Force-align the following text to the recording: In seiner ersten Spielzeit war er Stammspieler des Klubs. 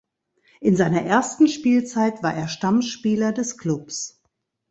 In 0.61 0.75
seiner 0.75 1.03
ersten 1.03 1.47
Spielzeit 1.47 2.23
war 2.23 2.33
er 2.33 2.47
Stammspieler 2.47 3.33
des 3.33 3.59
Klubs. 3.59 4.19